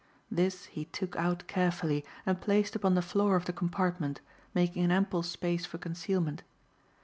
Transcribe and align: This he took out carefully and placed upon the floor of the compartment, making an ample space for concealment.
This 0.31 0.65
he 0.65 0.85
took 0.85 1.15
out 1.15 1.45
carefully 1.45 2.03
and 2.25 2.41
placed 2.41 2.75
upon 2.75 2.95
the 2.95 3.03
floor 3.03 3.35
of 3.35 3.45
the 3.45 3.53
compartment, 3.53 4.19
making 4.55 4.83
an 4.83 4.89
ample 4.89 5.21
space 5.21 5.67
for 5.67 5.77
concealment. 5.77 6.41